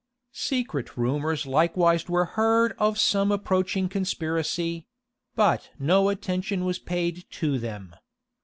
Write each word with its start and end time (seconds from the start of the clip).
Secret 0.33 0.97
rumors 0.97 1.45
likewise 1.45 2.09
were 2.09 2.25
heard 2.25 2.73
of 2.79 2.97
some 2.99 3.31
approaching 3.31 3.87
conspiracy; 3.87 4.87
but 5.35 5.69
no 5.77 6.09
attention 6.09 6.65
was 6.65 6.79
paid 6.79 7.25
to 7.29 7.59
them. 7.59 7.93